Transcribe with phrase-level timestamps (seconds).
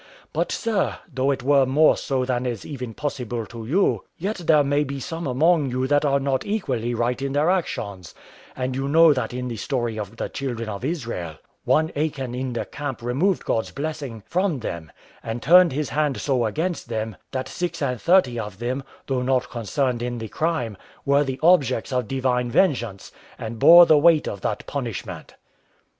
[0.33, 4.63] But, sir, though it were more so than is even possible to you, yet there
[4.63, 8.15] may be some among you that are not equally right in their actions:
[8.55, 11.35] and you know that in the story of the children of Israel,
[11.65, 14.91] one Achan in the camp removed God's blessing from them,
[15.21, 19.51] and turned His hand so against them, that six and thirty of them, though not
[19.51, 24.41] concerned in the crime, were the objects of divine vengeance, and bore the weight of
[24.41, 25.35] that punishment."